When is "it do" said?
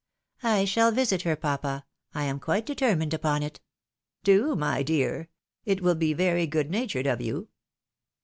3.43-4.55